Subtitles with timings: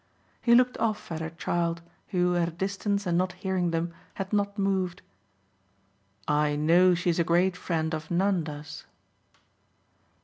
[0.41, 4.33] He looked off at her child, who, at a distance and not hearing them, had
[4.33, 5.03] not moved.
[6.27, 8.85] "I know she's a great friend of Nanda's."